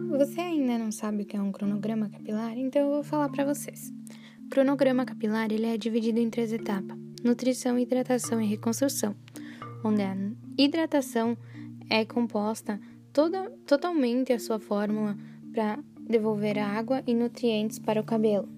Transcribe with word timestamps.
Você 0.00 0.40
ainda 0.40 0.78
não 0.78 0.90
sabe 0.90 1.22
o 1.22 1.26
que 1.26 1.36
é 1.36 1.40
um 1.40 1.52
cronograma 1.52 2.08
capilar? 2.08 2.56
Então 2.56 2.82
eu 2.82 2.90
vou 2.90 3.02
falar 3.04 3.28
para 3.28 3.44
vocês. 3.44 3.92
O 4.44 4.48
cronograma 4.48 5.04
capilar 5.04 5.50
ele 5.52 5.66
é 5.66 5.76
dividido 5.76 6.18
em 6.18 6.30
três 6.30 6.52
etapas: 6.52 6.96
nutrição, 7.22 7.78
hidratação 7.78 8.40
e 8.40 8.46
reconstrução, 8.46 9.14
onde 9.84 10.02
a 10.02 10.16
hidratação 10.58 11.36
é 11.88 12.04
composta 12.04 12.80
toda, 13.12 13.50
totalmente 13.66 14.32
a 14.32 14.38
sua 14.38 14.58
fórmula 14.58 15.16
para 15.52 15.78
devolver 16.00 16.58
água 16.58 17.02
e 17.06 17.14
nutrientes 17.14 17.78
para 17.78 18.00
o 18.00 18.04
cabelo. 18.04 18.48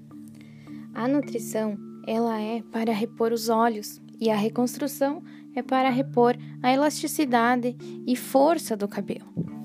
A 0.94 1.06
nutrição 1.06 1.76
ela 2.06 2.40
é 2.40 2.62
para 2.72 2.92
repor 2.92 3.32
os 3.32 3.48
olhos 3.48 4.00
e 4.20 4.30
a 4.30 4.36
reconstrução 4.36 5.22
é 5.54 5.62
para 5.62 5.90
repor 5.90 6.36
a 6.62 6.72
elasticidade 6.72 7.76
e 8.06 8.16
força 8.16 8.76
do 8.76 8.88
cabelo. 8.88 9.55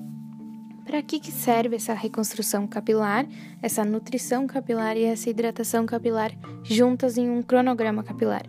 Para 0.92 1.00
que, 1.00 1.18
que 1.18 1.32
serve 1.32 1.76
essa 1.76 1.94
reconstrução 1.94 2.66
capilar, 2.66 3.26
essa 3.62 3.82
nutrição 3.82 4.46
capilar 4.46 4.94
e 4.94 5.04
essa 5.04 5.30
hidratação 5.30 5.86
capilar 5.86 6.30
juntas 6.62 7.16
em 7.16 7.30
um 7.30 7.40
cronograma 7.42 8.02
capilar? 8.02 8.42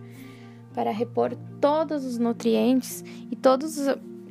Para 0.74 0.92
repor 0.92 1.38
todos 1.62 2.04
os 2.04 2.18
nutrientes 2.18 3.02
e 3.32 3.36
todos, 3.38 3.78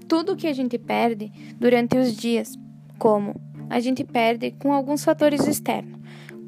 tudo 0.06 0.36
que 0.36 0.46
a 0.46 0.52
gente 0.52 0.76
perde 0.76 1.32
durante 1.58 1.96
os 1.96 2.14
dias, 2.14 2.54
como 2.98 3.34
a 3.70 3.80
gente 3.80 4.04
perde 4.04 4.50
com 4.50 4.74
alguns 4.74 5.02
fatores 5.02 5.46
externos, 5.46 5.98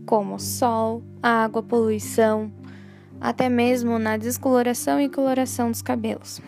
como 0.05 0.39
sol, 0.39 1.03
água, 1.23 1.63
poluição, 1.63 2.53
até 3.19 3.49
mesmo 3.49 3.99
na 3.99 4.19
descoloração 4.19 5.01
e 5.01 5.09
coloração 5.09 5.71
dos 5.71 5.81
cabelos. 5.81 6.43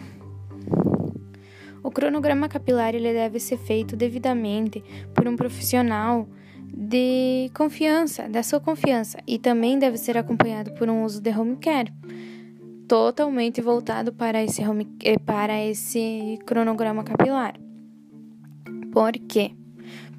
O 1.87 1.91
cronograma 1.93 2.49
capilar 2.49 2.97
ele 2.97 3.13
deve 3.13 3.39
ser 3.39 3.57
feito 3.57 3.95
devidamente 3.95 4.83
por 5.15 5.29
um 5.29 5.37
profissional 5.37 6.29
de 6.77 7.49
confiança, 7.55 8.29
da 8.29 8.43
sua 8.43 8.59
confiança, 8.59 9.19
e 9.25 9.39
também 9.39 9.79
deve 9.79 9.97
ser 9.97 10.19
acompanhado 10.19 10.73
por 10.73 10.89
um 10.89 11.05
uso 11.05 11.21
de 11.21 11.31
home 11.31 11.55
care, 11.59 11.93
totalmente 12.89 13.61
voltado 13.61 14.13
para 14.13 14.43
esse, 14.43 14.67
home, 14.67 14.89
eh, 15.01 15.17
para 15.17 15.65
esse 15.65 16.37
cronograma 16.45 17.05
capilar. 17.05 17.55
Por 18.91 19.13
quê? 19.13 19.53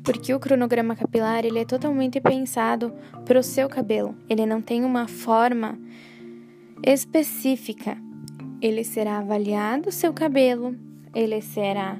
Porque 0.05 0.33
o 0.33 0.39
cronograma 0.39 0.95
capilar 0.95 1.43
ele 1.43 1.59
é 1.59 1.65
totalmente 1.65 2.21
pensado 2.21 2.93
para 3.25 3.37
o 3.37 3.43
seu 3.43 3.67
cabelo. 3.67 4.15
Ele 4.29 4.45
não 4.45 4.61
tem 4.61 4.85
uma 4.85 5.05
forma 5.05 5.77
específica. 6.81 7.97
Ele 8.61 8.85
será 8.85 9.17
avaliado 9.17 9.89
o 9.89 9.91
seu 9.91 10.13
cabelo, 10.13 10.86
ele 11.13 11.41
será 11.41 11.99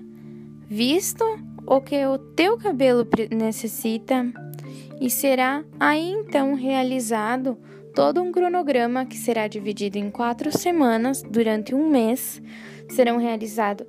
visto 0.68 1.24
o 1.66 1.82
que 1.82 2.06
o 2.06 2.18
teu 2.18 2.58
cabelo 2.58 3.08
necessita 3.32 4.26
e 5.00 5.10
será 5.10 5.64
aí 5.80 6.12
então 6.12 6.54
realizado 6.56 7.58
todo 7.94 8.22
um 8.22 8.32
cronograma 8.32 9.06
que 9.06 9.18
será 9.18 9.48
dividido 9.48 9.98
em 9.98 10.10
quatro 10.10 10.56
semanas 10.56 11.24
durante 11.24 11.74
um 11.74 11.90
mês. 11.90 12.42
Serão 12.90 13.18
realizados 13.18 13.88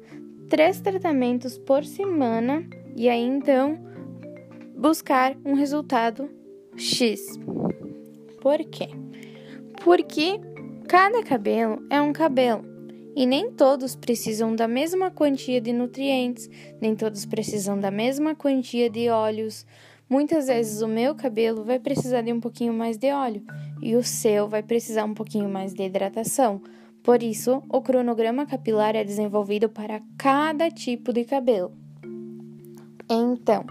três 0.48 0.80
tratamentos 0.80 1.58
por 1.58 1.84
semana 1.84 2.64
e 2.96 3.08
aí 3.08 3.22
então 3.22 3.78
buscar 4.76 5.36
um 5.44 5.54
resultado 5.54 6.28
X. 6.76 7.38
Por 8.40 8.58
quê? 8.64 8.88
Porque 9.84 10.40
Cada 10.88 11.22
cabelo 11.22 11.82
é 11.90 12.00
um 12.00 12.14
cabelo 12.14 12.64
e 13.14 13.26
nem 13.26 13.50
todos 13.50 13.94
precisam 13.94 14.54
da 14.54 14.68
mesma 14.68 15.10
quantia 15.10 15.60
de 15.60 15.72
nutrientes, 15.72 16.48
nem 16.80 16.94
todos 16.94 17.24
precisam 17.24 17.78
da 17.78 17.90
mesma 17.90 18.34
quantia 18.34 18.88
de 18.88 19.08
óleos. 19.08 19.66
Muitas 20.08 20.46
vezes 20.46 20.80
o 20.80 20.88
meu 20.88 21.14
cabelo 21.14 21.64
vai 21.64 21.78
precisar 21.78 22.22
de 22.22 22.32
um 22.32 22.40
pouquinho 22.40 22.72
mais 22.72 22.96
de 22.96 23.12
óleo 23.12 23.42
e 23.82 23.94
o 23.96 24.02
seu 24.02 24.48
vai 24.48 24.62
precisar 24.62 25.04
um 25.04 25.14
pouquinho 25.14 25.48
mais 25.48 25.74
de 25.74 25.82
hidratação. 25.82 26.60
Por 27.02 27.22
isso, 27.22 27.62
o 27.68 27.80
cronograma 27.80 28.46
capilar 28.46 28.96
é 28.96 29.04
desenvolvido 29.04 29.68
para 29.68 30.00
cada 30.16 30.70
tipo 30.70 31.12
de 31.12 31.24
cabelo. 31.24 31.72
Então, 33.10 33.64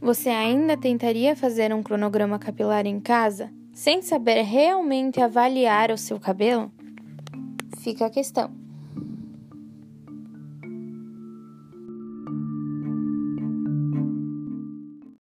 você 0.00 0.28
ainda 0.28 0.76
tentaria 0.76 1.34
fazer 1.34 1.72
um 1.74 1.82
cronograma 1.82 2.38
capilar 2.38 2.86
em 2.86 3.00
casa? 3.00 3.50
sem 3.76 4.00
saber 4.00 4.40
realmente 4.40 5.20
avaliar 5.20 5.90
o 5.90 5.98
seu 5.98 6.18
cabelo? 6.18 6.72
Fica 7.86 8.06
a 8.06 8.10
questão. 8.10 8.65